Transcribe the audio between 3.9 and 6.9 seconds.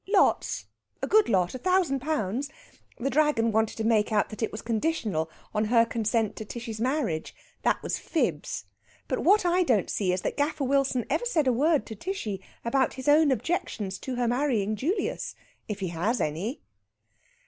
out that it was conditional on her consent to Tishy's